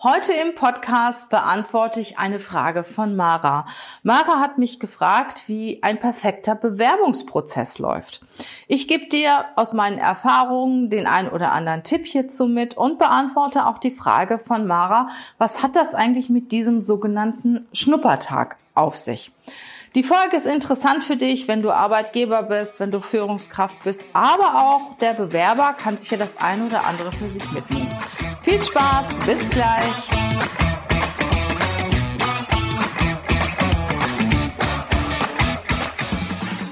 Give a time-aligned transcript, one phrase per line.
[0.00, 3.66] Heute im Podcast beantworte ich eine Frage von Mara.
[4.04, 8.20] Mara hat mich gefragt, wie ein perfekter Bewerbungsprozess läuft.
[8.68, 13.66] Ich gebe dir aus meinen Erfahrungen den ein oder anderen Tipp hierzu mit und beantworte
[13.66, 19.32] auch die Frage von Mara, was hat das eigentlich mit diesem sogenannten Schnuppertag auf sich?
[19.96, 24.60] Die Folge ist interessant für dich, wenn du Arbeitgeber bist, wenn du Führungskraft bist, aber
[24.60, 27.88] auch der Bewerber kann sich ja das ein oder andere für sich mitnehmen.
[28.48, 30.08] Viel Spaß, bis gleich.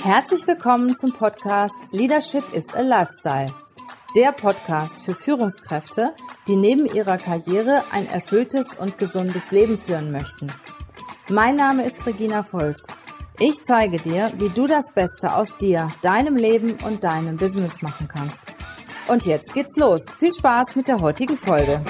[0.02, 3.52] Herzlich willkommen zum Podcast Leadership is a Lifestyle.
[4.16, 6.14] Der Podcast für Führungskräfte,
[6.46, 10.50] die neben ihrer Karriere ein erfülltes und gesundes Leben führen möchten.
[11.28, 12.80] Mein Name ist Regina Volz.
[13.38, 18.08] Ich zeige dir, wie du das Beste aus dir, deinem Leben und deinem Business machen
[18.08, 18.45] kannst.
[19.08, 20.02] Und jetzt geht's los.
[20.18, 21.80] Viel Spaß mit der heutigen Folge.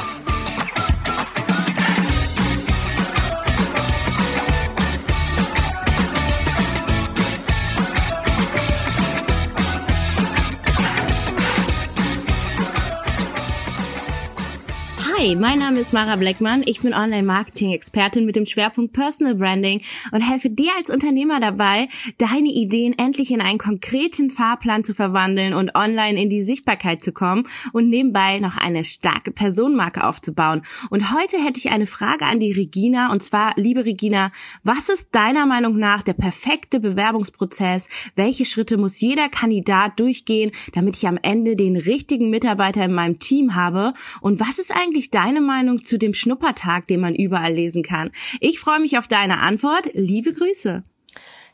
[15.27, 16.63] Hi, mein Name ist Mara Bleckmann.
[16.67, 19.81] Ich bin Online-Marketing-Expertin mit dem Schwerpunkt Personal Branding
[20.13, 25.53] und helfe dir als Unternehmer dabei, deine Ideen endlich in einen konkreten Fahrplan zu verwandeln
[25.53, 30.63] und online in die Sichtbarkeit zu kommen und nebenbei noch eine starke Personenmarke aufzubauen.
[30.91, 34.31] Und heute hätte ich eine Frage an die Regina und zwar, liebe Regina,
[34.63, 37.89] was ist deiner Meinung nach der perfekte Bewerbungsprozess?
[38.15, 43.19] Welche Schritte muss jeder Kandidat durchgehen, damit ich am Ende den richtigen Mitarbeiter in meinem
[43.19, 43.93] Team habe?
[44.21, 48.11] Und was ist eigentlich deine Meinung zu dem Schnuppertag, den man überall lesen kann?
[48.41, 49.89] Ich freue mich auf deine Antwort.
[49.95, 50.85] Liebe Grüße.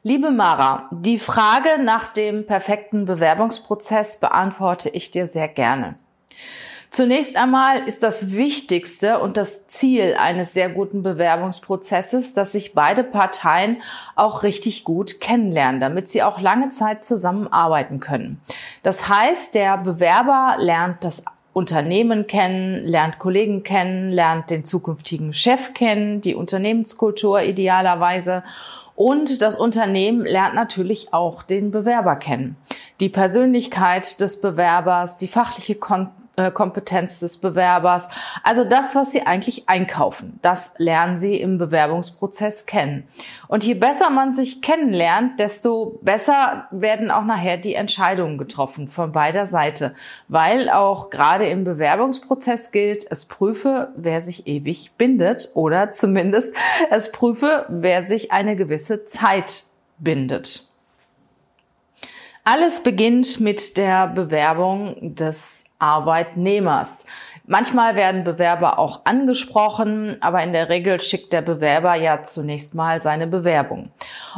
[0.03, 5.95] Liebe Mara, die Frage nach dem perfekten Bewerbungsprozess beantworte ich dir sehr gerne.
[6.93, 13.03] Zunächst einmal ist das Wichtigste und das Ziel eines sehr guten Bewerbungsprozesses, dass sich beide
[13.03, 13.81] Parteien
[14.15, 18.43] auch richtig gut kennenlernen, damit sie auch lange Zeit zusammenarbeiten können.
[18.83, 25.75] Das heißt, der Bewerber lernt das Unternehmen kennen, lernt Kollegen kennen, lernt den zukünftigen Chef
[25.75, 28.43] kennen, die Unternehmenskultur idealerweise
[28.95, 32.57] und das Unternehmen lernt natürlich auch den Bewerber kennen.
[33.01, 36.09] Die Persönlichkeit des Bewerbers, die fachliche Kon
[36.55, 38.09] Kompetenz des Bewerbers.
[38.43, 43.07] Also das, was Sie eigentlich einkaufen, das lernen Sie im Bewerbungsprozess kennen.
[43.49, 49.13] Und je besser man sich kennenlernt, desto besser werden auch nachher die Entscheidungen getroffen von
[49.13, 49.95] beider Seite.
[50.29, 56.53] Weil auch gerade im Bewerbungsprozess gilt, es prüfe, wer sich ewig bindet oder zumindest
[56.91, 59.65] es prüfe, wer sich eine gewisse Zeit
[59.99, 60.73] bindet.
[62.45, 67.05] Alles beginnt mit der Bewerbung des Arbeitnehmers.
[67.45, 73.03] Manchmal werden Bewerber auch angesprochen, aber in der Regel schickt der Bewerber ja zunächst mal
[73.03, 73.91] seine Bewerbung.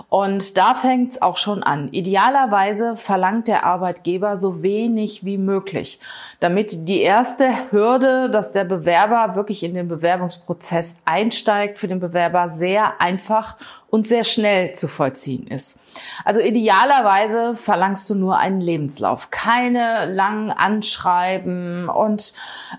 [0.08, 1.90] Und da fängt es auch schon an.
[1.92, 6.00] Idealerweise verlangt der Arbeitgeber so wenig wie möglich,
[6.40, 12.48] damit die erste Hürde, dass der Bewerber wirklich in den Bewerbungsprozess einsteigt, für den Bewerber
[12.48, 13.58] sehr einfach
[13.90, 15.78] und sehr schnell zu vollziehen ist.
[16.24, 22.32] Also idealerweise verlangst du nur einen Lebenslauf, keine langen Anschreiben und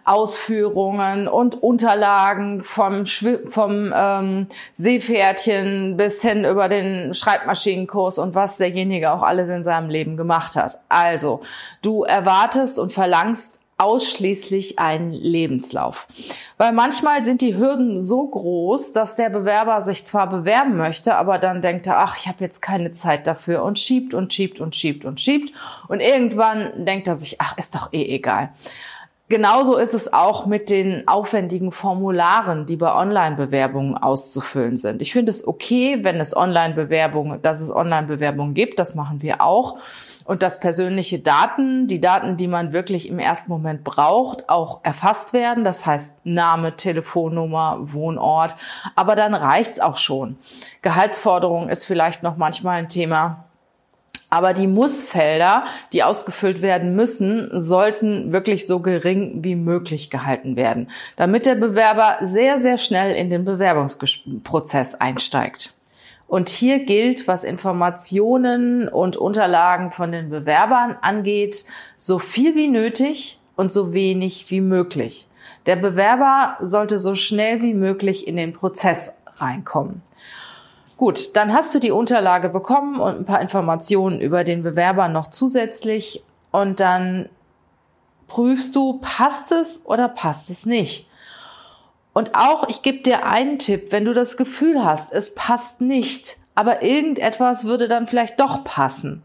[0.03, 9.11] Ausführungen und Unterlagen vom, vom ähm, Seepferdchen bis hin über den Schreibmaschinenkurs und was derjenige
[9.11, 10.81] auch alles in seinem Leben gemacht hat.
[10.89, 11.41] Also
[11.81, 16.07] du erwartest und verlangst ausschließlich einen Lebenslauf.
[16.57, 21.39] Weil manchmal sind die Hürden so groß, dass der Bewerber sich zwar bewerben möchte, aber
[21.39, 24.75] dann denkt er, ach, ich habe jetzt keine Zeit dafür und schiebt und schiebt und
[24.75, 25.51] schiebt und schiebt.
[25.89, 28.51] Und irgendwann denkt er sich, ach, ist doch eh egal.
[29.27, 35.01] Genauso ist es auch mit den aufwendigen Formularen, die bei Online-Bewerbungen auszufüllen sind.
[35.01, 38.77] Ich finde es okay, wenn es Online-Bewerbungen, dass es Online-Bewerbungen gibt.
[38.77, 39.79] Das machen wir auch.
[40.25, 45.33] Und dass persönliche Daten, die Daten, die man wirklich im ersten Moment braucht, auch erfasst
[45.33, 45.63] werden.
[45.63, 48.55] Das heißt Name, Telefonnummer, Wohnort.
[48.95, 50.37] Aber dann reicht's auch schon.
[50.83, 53.45] Gehaltsforderung ist vielleicht noch manchmal ein Thema.
[54.29, 60.89] Aber die Mussfelder, die ausgefüllt werden müssen, sollten wirklich so gering wie möglich gehalten werden,
[61.15, 65.73] damit der Bewerber sehr, sehr schnell in den Bewerbungsprozess einsteigt.
[66.27, 71.65] Und hier gilt, was Informationen und Unterlagen von den Bewerbern angeht,
[71.97, 75.27] so viel wie nötig und so wenig wie möglich.
[75.65, 80.01] Der Bewerber sollte so schnell wie möglich in den Prozess reinkommen.
[80.97, 85.29] Gut, dann hast du die Unterlage bekommen und ein paar Informationen über den Bewerber noch
[85.29, 87.27] zusätzlich und dann
[88.27, 91.09] prüfst du, passt es oder passt es nicht.
[92.13, 96.37] Und auch, ich gebe dir einen Tipp, wenn du das Gefühl hast, es passt nicht,
[96.55, 99.21] aber irgendetwas würde dann vielleicht doch passen,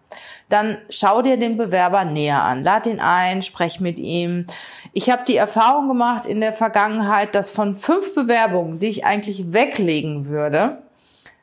[0.48, 2.64] dann schau dir den Bewerber näher an.
[2.64, 4.46] Lad ihn ein, sprech mit ihm.
[4.92, 9.52] Ich habe die Erfahrung gemacht in der Vergangenheit, dass von fünf Bewerbungen, die ich eigentlich
[9.52, 10.82] weglegen würde,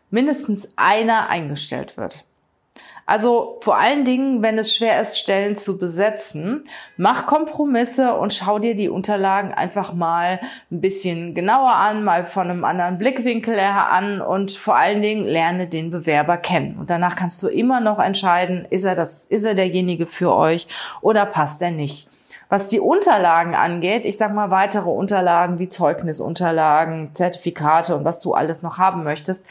[0.09, 2.25] mindestens einer eingestellt wird.
[3.09, 6.65] Also vor allen Dingen, wenn es schwer ist, Stellen zu besetzen,
[6.97, 12.49] mach Kompromisse und schau dir die Unterlagen einfach mal ein bisschen genauer an, mal von
[12.49, 16.77] einem anderen Blickwinkel her an und vor allen Dingen lerne den Bewerber kennen.
[16.77, 20.67] Und danach kannst du immer noch entscheiden, ist er das, ist er derjenige für euch
[20.99, 22.09] oder passt er nicht.
[22.49, 28.33] Was die Unterlagen angeht, ich sag mal weitere Unterlagen wie Zeugnisunterlagen, Zertifikate und was du
[28.33, 29.45] alles noch haben möchtest,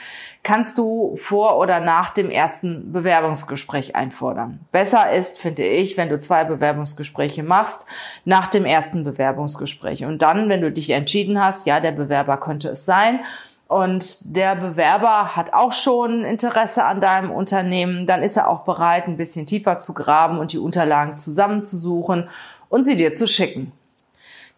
[0.47, 4.61] kannst du vor oder nach dem ersten Bewerbungsgespräch einfordern.
[4.71, 7.85] Besser ist, finde ich, wenn du zwei Bewerbungsgespräche machst,
[8.25, 10.05] nach dem ersten Bewerbungsgespräch.
[10.05, 13.21] Und dann, wenn du dich entschieden hast, ja, der Bewerber könnte es sein,
[13.69, 19.09] und der Bewerber hat auch schon Interesse an deinem Unternehmen, dann ist er auch bereit,
[19.09, 22.29] ein bisschen tiefer zu graben und die Unterlagen zusammenzusuchen
[22.69, 23.73] und sie dir zu schicken.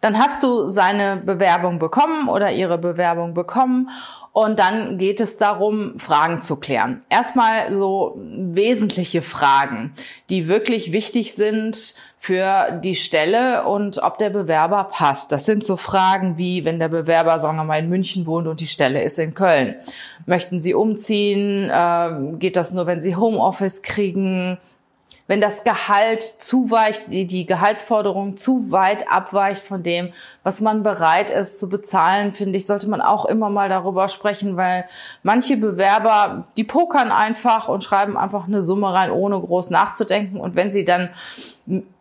[0.01, 3.89] Dann hast du seine Bewerbung bekommen oder ihre Bewerbung bekommen
[4.31, 7.03] und dann geht es darum, Fragen zu klären.
[7.09, 9.91] Erstmal so wesentliche Fragen,
[10.29, 15.33] die wirklich wichtig sind für die Stelle und ob der Bewerber passt.
[15.33, 18.61] Das sind so Fragen wie, wenn der Bewerber, sagen wir mal, in München wohnt und
[18.61, 19.75] die Stelle ist in Köln.
[20.25, 21.69] Möchten Sie umziehen?
[21.73, 24.57] Ähm, geht das nur, wenn Sie Homeoffice kriegen?
[25.29, 30.11] Wenn das Gehalt zu weit, die, die Gehaltsforderung zu weit abweicht von dem,
[30.41, 34.57] was man bereit ist zu bezahlen, finde ich, sollte man auch immer mal darüber sprechen,
[34.57, 34.85] weil
[35.21, 40.39] manche Bewerber, die pokern einfach und schreiben einfach eine Summe rein, ohne groß nachzudenken.
[40.39, 41.09] Und wenn sie dann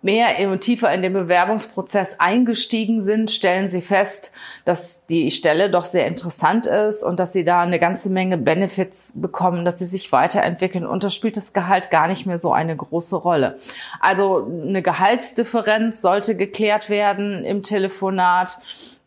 [0.01, 4.31] mehr und tiefer in den Bewerbungsprozess eingestiegen sind, stellen sie fest,
[4.65, 9.13] dass die Stelle doch sehr interessant ist und dass sie da eine ganze Menge Benefits
[9.17, 10.87] bekommen, dass sie sich weiterentwickeln.
[10.87, 13.59] Und da spielt das Gehalt gar nicht mehr so eine große Rolle.
[13.99, 18.59] Also eine Gehaltsdifferenz sollte geklärt werden im Telefonat.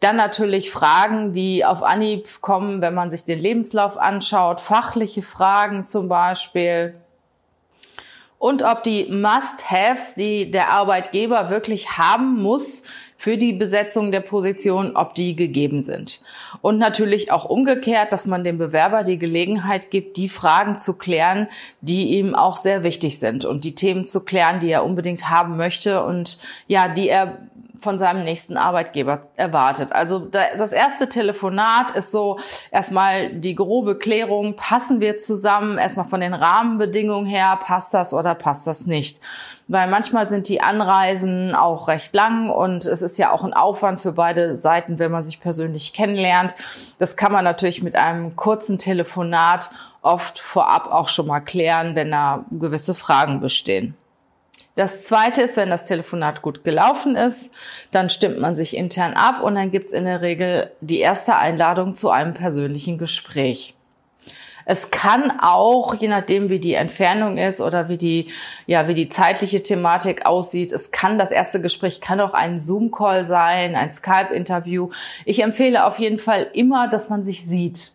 [0.01, 4.59] Dann natürlich Fragen, die auf Anhieb kommen, wenn man sich den Lebenslauf anschaut.
[4.59, 6.95] Fachliche Fragen zum Beispiel
[8.41, 12.81] und ob die Must-Haves, die der Arbeitgeber wirklich haben muss
[13.15, 16.21] für die Besetzung der Position, ob die gegeben sind.
[16.61, 21.49] Und natürlich auch umgekehrt, dass man dem Bewerber die Gelegenheit gibt, die Fragen zu klären,
[21.81, 25.55] die ihm auch sehr wichtig sind und die Themen zu klären, die er unbedingt haben
[25.55, 27.38] möchte und ja, die er
[27.81, 29.91] von seinem nächsten Arbeitgeber erwartet.
[29.91, 32.39] Also das erste Telefonat ist so
[32.69, 38.35] erstmal die grobe Klärung, passen wir zusammen, erstmal von den Rahmenbedingungen her, passt das oder
[38.35, 39.19] passt das nicht.
[39.67, 44.01] Weil manchmal sind die Anreisen auch recht lang und es ist ja auch ein Aufwand
[44.01, 46.53] für beide Seiten, wenn man sich persönlich kennenlernt.
[46.99, 52.11] Das kann man natürlich mit einem kurzen Telefonat oft vorab auch schon mal klären, wenn
[52.11, 53.95] da gewisse Fragen bestehen.
[54.75, 57.51] Das zweite ist, wenn das Telefonat gut gelaufen ist,
[57.91, 61.94] dann stimmt man sich intern ab und dann gibt's in der Regel die erste Einladung
[61.95, 63.75] zu einem persönlichen Gespräch.
[64.65, 68.31] Es kann auch, je nachdem wie die Entfernung ist oder wie die,
[68.68, 73.25] ja, wie die zeitliche Thematik aussieht, es kann, das erste Gespräch kann auch ein Zoom-Call
[73.25, 74.89] sein, ein Skype-Interview.
[75.25, 77.91] Ich empfehle auf jeden Fall immer, dass man sich sieht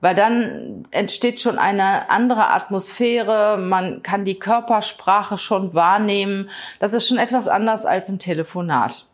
[0.00, 6.50] weil dann entsteht schon eine andere Atmosphäre, man kann die Körpersprache schon wahrnehmen.
[6.78, 9.06] Das ist schon etwas anders als ein Telefonat.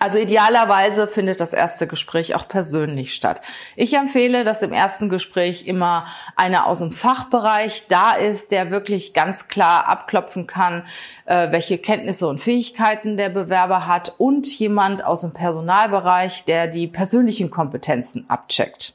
[0.00, 3.40] Also idealerweise findet das erste Gespräch auch persönlich statt.
[3.74, 6.06] Ich empfehle, dass im ersten Gespräch immer
[6.36, 10.82] einer aus dem Fachbereich da ist, der wirklich ganz klar abklopfen kann,
[11.24, 16.86] äh, welche Kenntnisse und Fähigkeiten der Bewerber hat und jemand aus dem Personalbereich, der die
[16.86, 18.94] persönlichen Kompetenzen abcheckt.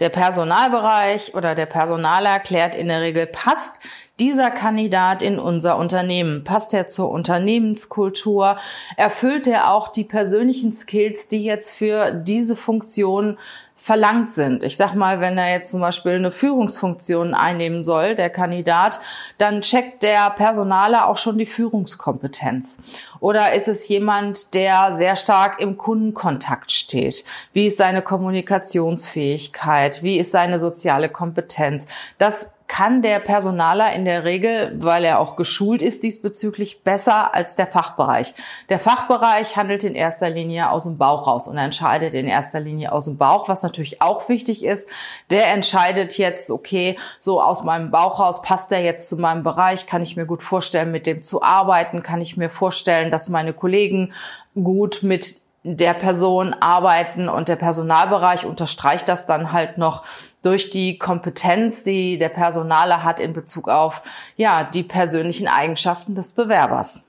[0.00, 3.78] Der Personalbereich oder der Personaler klärt in der Regel, passt
[4.18, 6.44] dieser Kandidat in unser Unternehmen?
[6.44, 8.56] Passt er zur Unternehmenskultur?
[8.96, 13.38] Erfüllt er auch die persönlichen Skills, die jetzt für diese Funktion
[13.82, 14.62] verlangt sind.
[14.62, 19.00] Ich sag mal, wenn er jetzt zum Beispiel eine Führungsfunktion einnehmen soll, der Kandidat,
[19.38, 22.78] dann checkt der Personaler auch schon die Führungskompetenz.
[23.18, 27.24] Oder ist es jemand, der sehr stark im Kundenkontakt steht?
[27.52, 30.04] Wie ist seine Kommunikationsfähigkeit?
[30.04, 31.88] Wie ist seine soziale Kompetenz?
[32.18, 37.54] Das kann der Personaler in der Regel, weil er auch geschult ist diesbezüglich, besser als
[37.54, 38.32] der Fachbereich.
[38.70, 42.92] Der Fachbereich handelt in erster Linie aus dem Bauch raus und entscheidet in erster Linie
[42.92, 44.88] aus dem Bauch, was natürlich auch wichtig ist.
[45.28, 49.86] Der entscheidet jetzt, okay, so aus meinem Bauch raus passt der jetzt zu meinem Bereich,
[49.86, 53.52] kann ich mir gut vorstellen, mit dem zu arbeiten, kann ich mir vorstellen, dass meine
[53.52, 54.14] Kollegen
[54.54, 60.04] gut mit der Person arbeiten und der Personalbereich unterstreicht das dann halt noch
[60.42, 64.02] durch die Kompetenz, die der Personaler hat in Bezug auf,
[64.36, 67.02] ja, die persönlichen Eigenschaften des Bewerbers.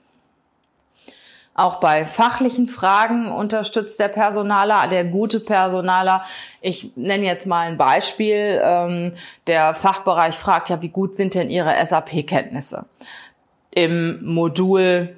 [1.56, 6.24] Auch bei fachlichen Fragen unterstützt der Personaler, der gute Personaler.
[6.60, 8.60] Ich nenne jetzt mal ein Beispiel.
[8.62, 9.12] Ähm,
[9.46, 12.86] der Fachbereich fragt ja, wie gut sind denn Ihre SAP-Kenntnisse?
[13.70, 15.14] Im Modul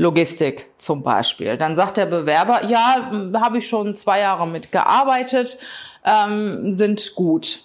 [0.00, 1.58] Logistik zum Beispiel.
[1.58, 5.58] Dann sagt der Bewerber, ja, habe ich schon zwei Jahre mitgearbeitet,
[6.06, 7.64] ähm, sind gut.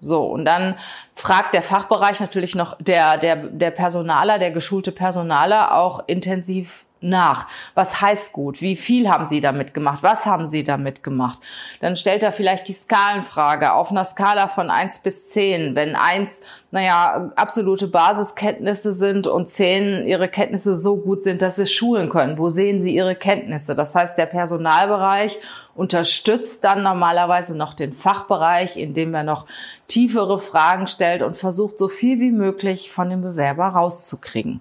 [0.00, 0.74] So, und dann
[1.14, 7.46] fragt der Fachbereich natürlich noch, der, der, der Personaler, der geschulte Personaler auch intensiv nach.
[7.74, 8.60] Was heißt gut?
[8.60, 10.02] Wie viel haben Sie damit gemacht?
[10.02, 11.40] Was haben Sie damit gemacht?
[11.80, 15.74] Dann stellt er vielleicht die Skalenfrage auf einer Skala von eins bis zehn.
[15.74, 21.66] Wenn eins, naja, absolute Basiskenntnisse sind und zehn Ihre Kenntnisse so gut sind, dass Sie
[21.66, 22.38] schulen können.
[22.38, 23.74] Wo sehen Sie Ihre Kenntnisse?
[23.74, 25.38] Das heißt, der Personalbereich
[25.74, 29.46] unterstützt dann normalerweise noch den Fachbereich, indem er noch
[29.88, 34.60] tiefere Fragen stellt und versucht, so viel wie möglich von dem Bewerber rauszukriegen.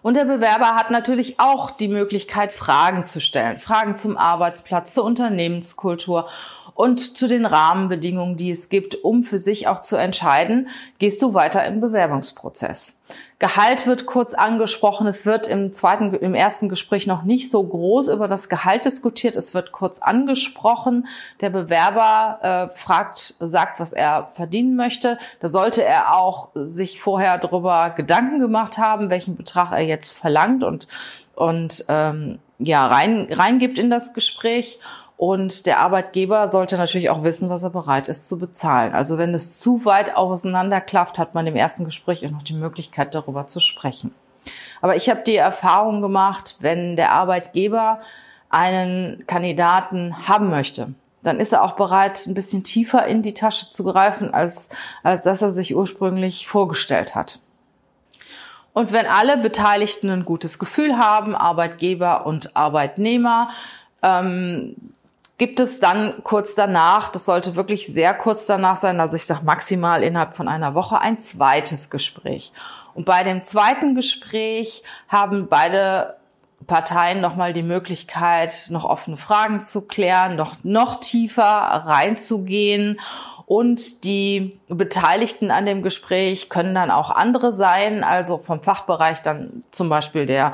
[0.00, 3.58] Und der Bewerber hat natürlich auch die Möglichkeit, Fragen zu stellen.
[3.58, 6.28] Fragen zum Arbeitsplatz, zur Unternehmenskultur
[6.78, 10.68] und zu den Rahmenbedingungen, die es gibt, um für sich auch zu entscheiden,
[11.00, 12.96] gehst du weiter im Bewerbungsprozess.
[13.40, 15.08] Gehalt wird kurz angesprochen.
[15.08, 19.34] Es wird im zweiten, im ersten Gespräch noch nicht so groß über das Gehalt diskutiert.
[19.34, 21.08] Es wird kurz angesprochen.
[21.40, 25.18] Der Bewerber äh, fragt, sagt, was er verdienen möchte.
[25.40, 30.62] Da sollte er auch sich vorher darüber Gedanken gemacht haben, welchen Betrag er jetzt verlangt
[30.62, 30.86] und
[31.34, 34.78] und ähm, ja rein reingibt in das Gespräch.
[35.18, 38.92] Und der Arbeitgeber sollte natürlich auch wissen, was er bereit ist zu bezahlen.
[38.92, 43.16] Also wenn es zu weit auseinanderklafft, hat man im ersten Gespräch auch noch die Möglichkeit,
[43.16, 44.14] darüber zu sprechen.
[44.80, 47.98] Aber ich habe die Erfahrung gemacht, wenn der Arbeitgeber
[48.48, 50.94] einen Kandidaten haben möchte,
[51.24, 54.68] dann ist er auch bereit, ein bisschen tiefer in die Tasche zu greifen, als,
[55.02, 57.40] als dass er sich ursprünglich vorgestellt hat.
[58.72, 63.50] Und wenn alle Beteiligten ein gutes Gefühl haben, Arbeitgeber und Arbeitnehmer,
[64.00, 64.76] ähm,
[65.38, 69.44] gibt es dann kurz danach, das sollte wirklich sehr kurz danach sein, also ich sage
[69.44, 72.52] maximal innerhalb von einer Woche, ein zweites Gespräch.
[72.94, 76.16] Und bei dem zweiten Gespräch haben beide
[76.66, 83.00] Parteien nochmal die Möglichkeit, noch offene Fragen zu klären, noch, noch tiefer reinzugehen.
[83.46, 89.62] Und die Beteiligten an dem Gespräch können dann auch andere sein, also vom Fachbereich dann
[89.70, 90.52] zum Beispiel der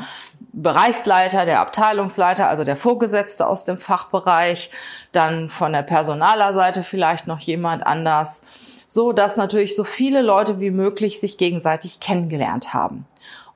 [0.57, 4.71] Bereichsleiter, der Abteilungsleiter, also der Vorgesetzte aus dem Fachbereich,
[5.13, 8.43] dann von der Personalerseite vielleicht noch jemand anders,
[8.87, 13.07] so dass natürlich so viele Leute wie möglich sich gegenseitig kennengelernt haben.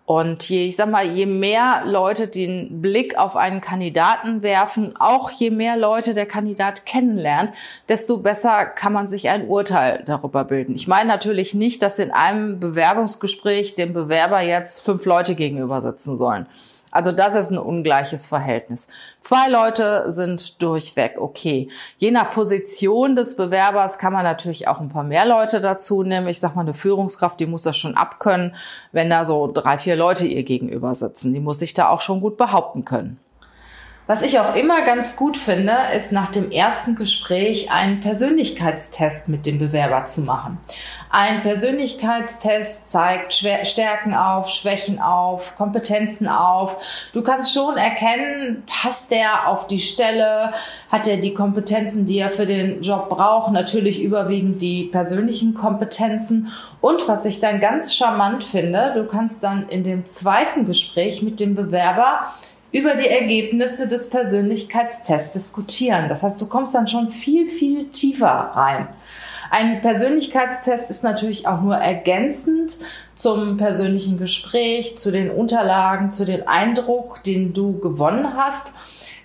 [0.08, 5.30] Und je, ich sag mal, je mehr Leute den Blick auf einen Kandidaten werfen, auch
[5.30, 7.50] je mehr Leute der Kandidat kennenlernt,
[7.90, 10.74] desto besser kann man sich ein Urteil darüber bilden.
[10.74, 16.16] Ich meine natürlich nicht, dass in einem Bewerbungsgespräch dem Bewerber jetzt fünf Leute gegenüber sitzen
[16.16, 16.46] sollen.
[16.98, 18.88] Also das ist ein ungleiches Verhältnis.
[19.20, 21.68] Zwei Leute sind durchweg okay.
[21.98, 26.26] Je nach Position des Bewerbers kann man natürlich auch ein paar mehr Leute dazu nehmen.
[26.26, 28.56] Ich sag mal, eine Führungskraft, die muss das schon abkönnen,
[28.90, 31.32] wenn da so drei, vier Leute ihr gegenüber sitzen.
[31.32, 33.20] Die muss sich da auch schon gut behaupten können.
[34.10, 39.44] Was ich auch immer ganz gut finde, ist nach dem ersten Gespräch einen Persönlichkeitstest mit
[39.44, 40.56] dem Bewerber zu machen.
[41.10, 47.10] Ein Persönlichkeitstest zeigt Stärken auf, Schwächen auf, Kompetenzen auf.
[47.12, 50.52] Du kannst schon erkennen, passt der auf die Stelle,
[50.90, 56.48] hat er die Kompetenzen, die er für den Job braucht, natürlich überwiegend die persönlichen Kompetenzen.
[56.80, 61.40] Und was ich dann ganz charmant finde, du kannst dann in dem zweiten Gespräch mit
[61.40, 62.26] dem Bewerber
[62.70, 66.08] über die Ergebnisse des Persönlichkeitstests diskutieren.
[66.08, 68.88] Das heißt, du kommst dann schon viel, viel tiefer rein.
[69.50, 72.76] Ein Persönlichkeitstest ist natürlich auch nur ergänzend
[73.14, 78.72] zum persönlichen Gespräch, zu den Unterlagen, zu dem Eindruck, den du gewonnen hast.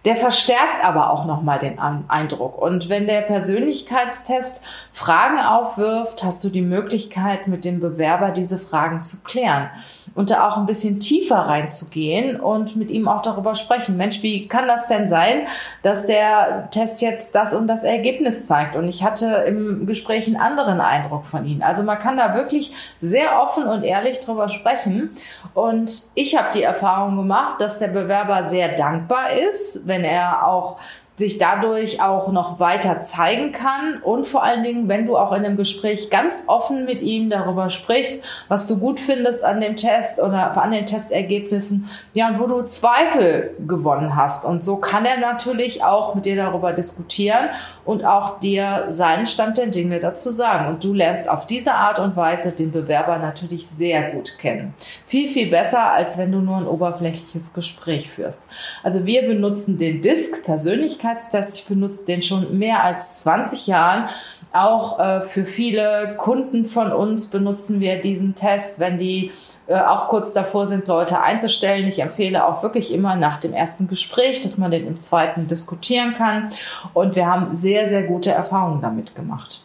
[0.06, 2.62] Der verstärkt aber auch nochmal den Eindruck.
[2.62, 9.04] Und wenn der Persönlichkeitstest Fragen aufwirft, hast du die Möglichkeit, mit dem Bewerber diese Fragen
[9.04, 9.70] zu klären
[10.16, 13.98] und da auch ein bisschen tiefer reinzugehen und mit ihm auch darüber sprechen.
[13.98, 15.48] Mensch, wie kann das denn sein,
[15.82, 18.76] dass der Test jetzt das und das Ergebnis zeigt?
[18.76, 21.64] Und ich hatte im Gespräch einen anderen Eindruck von Ihnen.
[21.64, 25.12] Also man kann da wirklich sehr offen und ehrlich drüber sprechen.
[25.54, 30.80] Und ich habe die Erfahrung gemacht, dass der Bewerber sehr dankbar ist, wenn er auch
[31.16, 35.46] sich dadurch auch noch weiter zeigen kann und vor allen Dingen, wenn du auch in
[35.46, 40.20] einem Gespräch ganz offen mit ihm darüber sprichst, was du gut findest an dem Test
[40.20, 44.44] oder an den Testergebnissen, ja, und wo du Zweifel gewonnen hast.
[44.44, 47.50] Und so kann er natürlich auch mit dir darüber diskutieren
[47.86, 50.68] und auch dir seinen Stand der Dinge dazu sagen.
[50.68, 54.74] Und du lernst auf diese Art und Weise den Bewerber natürlich sehr gut kennen.
[55.06, 58.44] Viel, viel besser, als wenn du nur ein oberflächliches Gespräch führst.
[58.82, 61.60] Also wir benutzen den DISC Persönlichkeit Persönlichkeitstest.
[61.60, 64.08] Ich benutze den schon mehr als 20 Jahren.
[64.52, 69.32] Auch äh, für viele Kunden von uns benutzen wir diesen Test, wenn die
[69.68, 71.88] äh, auch kurz davor sind, Leute einzustellen.
[71.88, 76.16] Ich empfehle auch wirklich immer nach dem ersten Gespräch, dass man den im zweiten diskutieren
[76.16, 76.50] kann.
[76.94, 79.64] Und wir haben sehr, sehr gute Erfahrungen damit gemacht.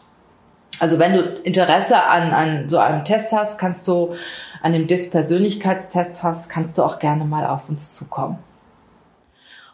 [0.79, 4.15] Also wenn du Interesse an, an so einem Test hast, kannst du
[4.61, 8.39] an dem DIS-Persönlichkeitstest hast, kannst du auch gerne mal auf uns zukommen.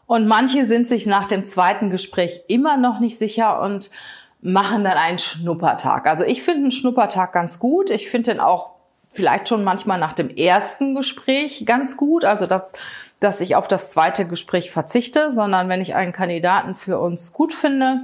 [0.07, 3.89] Und manche sind sich nach dem zweiten Gespräch immer noch nicht sicher und
[4.41, 6.05] machen dann einen Schnuppertag.
[6.05, 7.89] Also ich finde einen Schnuppertag ganz gut.
[7.89, 8.71] Ich finde den auch
[9.09, 12.25] vielleicht schon manchmal nach dem ersten Gespräch ganz gut.
[12.25, 12.74] Also dass,
[13.19, 17.53] dass ich auf das zweite Gespräch verzichte, sondern wenn ich einen Kandidaten für uns gut
[17.53, 18.01] finde,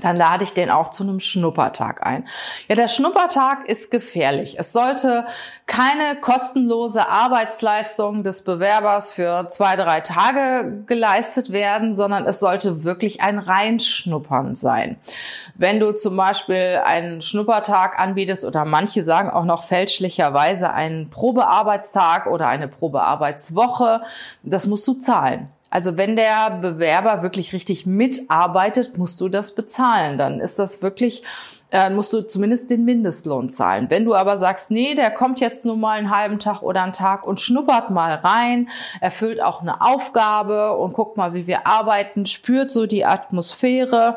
[0.00, 2.26] dann lade ich den auch zu einem Schnuppertag ein.
[2.68, 4.58] Ja, der Schnuppertag ist gefährlich.
[4.58, 5.26] Es sollte
[5.66, 13.20] keine kostenlose Arbeitsleistung des Bewerbers für zwei, drei Tage geleistet werden, sondern es sollte wirklich
[13.20, 14.96] ein Reinschnuppern sein.
[15.54, 22.26] Wenn du zum Beispiel einen Schnuppertag anbietest oder manche sagen auch noch fälschlicherweise einen Probearbeitstag
[22.26, 24.02] oder eine Probearbeitswoche,
[24.42, 25.48] das musst du zahlen.
[25.70, 30.16] Also wenn der Bewerber wirklich richtig mitarbeitet, musst du das bezahlen.
[30.16, 31.22] Dann ist das wirklich,
[31.70, 33.86] äh, musst du zumindest den Mindestlohn zahlen.
[33.90, 36.94] Wenn du aber sagst, nee, der kommt jetzt nur mal einen halben Tag oder einen
[36.94, 38.68] Tag und schnuppert mal rein,
[39.00, 44.16] erfüllt auch eine Aufgabe und guckt mal, wie wir arbeiten, spürt so die Atmosphäre,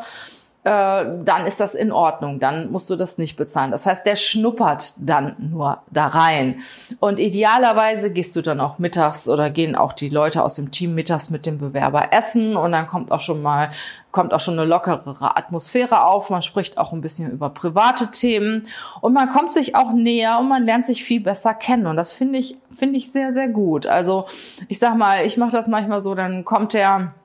[0.64, 3.72] dann ist das in Ordnung, dann musst du das nicht bezahlen.
[3.72, 6.62] Das heißt, der schnuppert dann nur da rein.
[7.00, 10.94] Und idealerweise gehst du dann auch mittags oder gehen auch die Leute aus dem Team
[10.94, 13.72] mittags mit dem Bewerber essen und dann kommt auch schon mal,
[14.12, 16.30] kommt auch schon eine lockerere Atmosphäre auf.
[16.30, 18.68] Man spricht auch ein bisschen über private Themen
[19.02, 21.88] und man kommt sich auch näher und man lernt sich viel besser kennen.
[21.88, 23.88] Und das finde ich, finde ich sehr, sehr gut.
[23.88, 24.28] Also
[24.68, 27.16] ich sag mal, ich mache das manchmal so, dann kommt der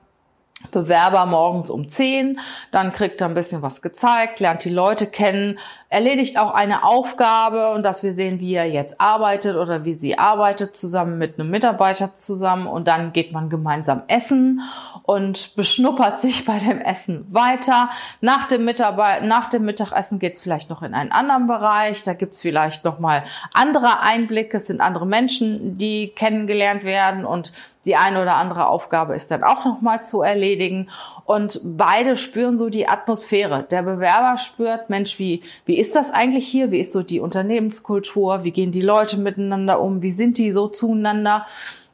[0.71, 2.39] Bewerber morgens um 10,
[2.71, 7.71] dann kriegt er ein bisschen was gezeigt, lernt die Leute kennen, erledigt auch eine Aufgabe
[7.71, 11.49] und dass wir sehen, wie er jetzt arbeitet oder wie sie arbeitet zusammen mit einem
[11.49, 14.61] Mitarbeiter zusammen und dann geht man gemeinsam essen
[15.03, 17.89] und beschnuppert sich bei dem Essen weiter.
[18.19, 22.13] Nach dem, Mitarbeit nach dem Mittagessen geht es vielleicht noch in einen anderen Bereich, da
[22.13, 23.23] gibt's vielleicht noch mal
[23.53, 27.53] andere Einblicke, es sind andere Menschen, die kennengelernt werden und
[27.85, 30.89] die eine oder andere Aufgabe ist dann auch noch mal zu erledigen
[31.23, 33.65] und beide spüren so die Atmosphäre.
[33.71, 36.71] Der Bewerber spürt, Mensch, wie wie ist das eigentlich hier?
[36.71, 38.43] Wie ist so die Unternehmenskultur?
[38.43, 40.01] Wie gehen die Leute miteinander um?
[40.01, 41.45] Wie sind die so zueinander?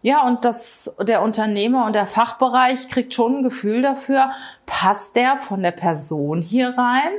[0.02, 4.32] Ja, und das, der Unternehmer und der Fachbereich kriegt schon ein Gefühl dafür,
[4.66, 7.12] passt der von der Person hier rein?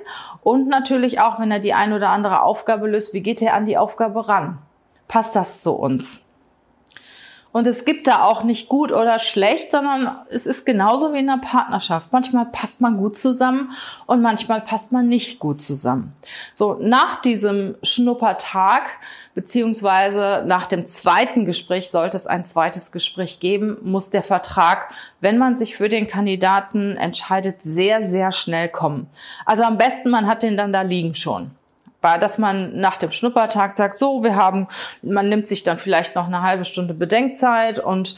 [0.43, 3.65] Und natürlich auch, wenn er die ein oder andere Aufgabe löst, wie geht er an
[3.65, 4.59] die Aufgabe ran?
[5.09, 6.24] Passt das zu uns?
[7.55, 11.31] Und es gibt da auch nicht gut oder schlecht, sondern es ist genauso wie in
[11.31, 12.09] einer Partnerschaft.
[12.11, 13.71] Manchmal passt man gut zusammen
[14.07, 16.13] und manchmal passt man nicht gut zusammen.
[16.55, 18.99] So, nach diesem Schnuppertag
[19.35, 25.39] beziehungsweise nach dem zweiten Gespräch, sollte es ein zweites Gespräch geben, muss der Vertrag, wenn
[25.39, 29.07] man sich für den Kandidaten entscheidet, sehr, sehr schnell kommen.
[29.47, 31.53] Also am besten, man hat den dann da liegen schon
[32.05, 34.69] war, dass man nach dem Schnuppertag sagt, so, wir haben,
[35.03, 38.15] man nimmt sich dann vielleicht noch eine halbe Stunde Bedenkzeit und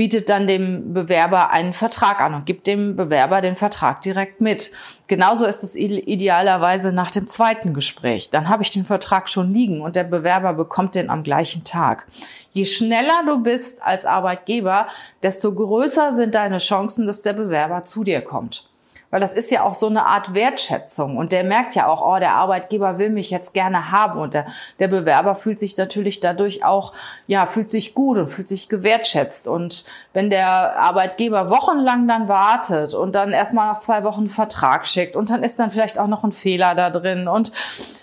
[0.00, 4.70] bietet dann dem Bewerber einen Vertrag an und gibt dem Bewerber den Vertrag direkt mit.
[5.08, 8.30] Genauso ist es idealerweise nach dem zweiten Gespräch.
[8.30, 12.06] Dann habe ich den Vertrag schon liegen und der Bewerber bekommt den am gleichen Tag.
[12.50, 14.86] Je schneller du bist als Arbeitgeber,
[15.22, 18.69] desto größer sind deine Chancen, dass der Bewerber zu dir kommt.
[19.10, 21.16] Weil das ist ja auch so eine Art Wertschätzung.
[21.16, 24.20] Und der merkt ja auch, oh, der Arbeitgeber will mich jetzt gerne haben.
[24.20, 24.46] Und der,
[24.78, 26.92] der Bewerber fühlt sich natürlich dadurch auch,
[27.26, 29.48] ja, fühlt sich gut und fühlt sich gewertschätzt.
[29.48, 34.86] Und wenn der Arbeitgeber wochenlang dann wartet und dann erstmal nach zwei Wochen einen Vertrag
[34.86, 37.52] schickt und dann ist dann vielleicht auch noch ein Fehler da drin und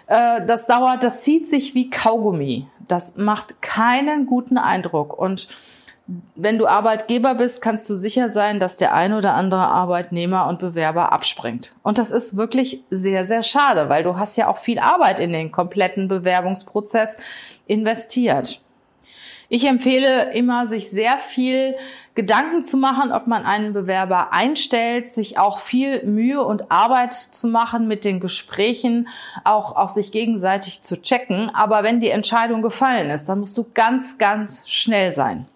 [0.08, 2.67] äh, das dauert, das zieht sich wie Kaugummi.
[2.88, 5.17] Das macht keinen guten Eindruck.
[5.17, 5.48] Und
[6.36, 10.60] wenn du Arbeitgeber bist, kannst du sicher sein, dass der ein oder andere Arbeitnehmer und
[10.60, 11.74] Bewerber abspringt.
[11.84, 15.34] Und das ist wirklich sehr, sehr schade, weil du hast ja auch viel Arbeit in
[15.34, 17.17] den kompletten Bewerbungsprozess
[17.65, 18.62] investiert.
[19.50, 21.76] Ich empfehle immer, sich sehr viel
[22.15, 27.48] Gedanken zu machen, ob man einen Bewerber einstellt, sich auch viel Mühe und Arbeit zu
[27.48, 29.08] machen mit den Gesprächen,
[29.46, 31.50] auch, auch sich gegenseitig zu checken.
[31.54, 35.48] Aber wenn die Entscheidung gefallen ist, dann musst du ganz, ganz schnell sein.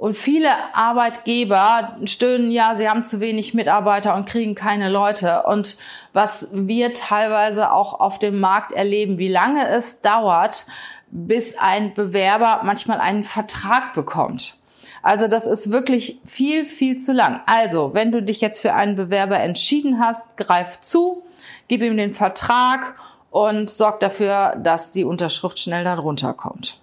[0.00, 5.42] Und viele Arbeitgeber stöhnen, ja, sie haben zu wenig Mitarbeiter und kriegen keine Leute.
[5.42, 5.76] Und
[6.14, 10.64] was wir teilweise auch auf dem Markt erleben, wie lange es dauert,
[11.10, 14.56] bis ein Bewerber manchmal einen Vertrag bekommt.
[15.02, 17.42] Also das ist wirklich viel, viel zu lang.
[17.44, 21.24] Also, wenn du dich jetzt für einen Bewerber entschieden hast, greif zu,
[21.68, 22.94] gib ihm den Vertrag
[23.30, 26.80] und sorg dafür, dass die Unterschrift schnell darunter kommt.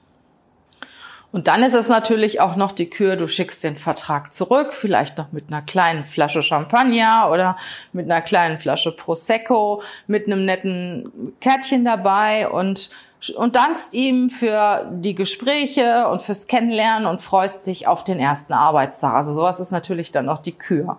[1.34, 5.18] Und dann ist es natürlich auch noch die Kür, du schickst den Vertrag zurück, vielleicht
[5.18, 7.58] noch mit einer kleinen Flasche Champagner oder
[7.92, 12.90] mit einer kleinen Flasche Prosecco, mit einem netten Kärtchen dabei und,
[13.36, 18.54] und dankst ihm für die Gespräche und fürs Kennenlernen und freust dich auf den ersten
[18.54, 19.14] Arbeitstag.
[19.14, 20.98] Also sowas ist natürlich dann noch die Kür.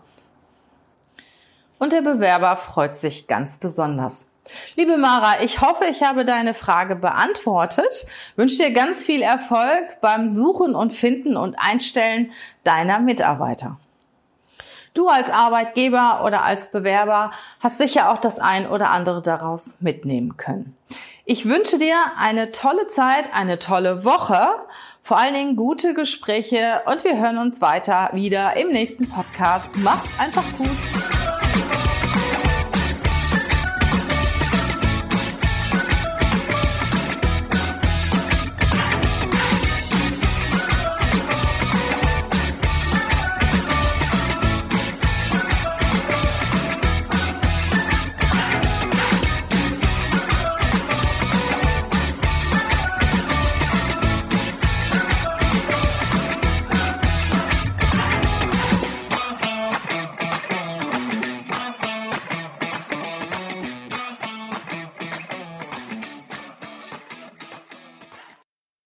[1.79, 4.28] Und der Bewerber freut sich ganz besonders.
[4.77, 8.07] Liebe Mara, ich hoffe, ich habe deine Frage beantwortet.
[8.37, 12.33] Wünsche dir ganz viel Erfolg beim Suchen und Finden und Einstellen
[12.65, 13.79] deiner Mitarbeiter.
[14.95, 17.31] Du als Arbeitgeber oder als Bewerber
[17.61, 20.77] hast sicher auch das ein oder andere daraus mitnehmen können.
[21.25, 24.49] Ich wünsche dir eine tolle Zeit, eine tolle Woche,
[25.03, 29.77] vor allen Dingen gute Gespräche und wir hören uns weiter wieder im nächsten Podcast.
[29.77, 31.28] Mach's einfach gut.